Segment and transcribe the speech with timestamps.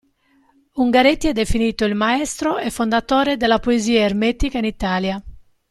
[0.77, 5.23] Ungaretti è definito il maestro e fondatore della poesia Ermetica in Italia.